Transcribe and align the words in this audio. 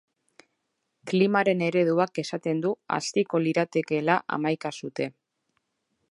Klimaren 1.09 1.59
ereduak 1.65 2.21
esaten 2.23 2.63
du 2.63 2.71
haziko 2.97 3.41
liratekeela 3.43 4.15
hamaika 4.37 4.73
sute. 4.81 5.11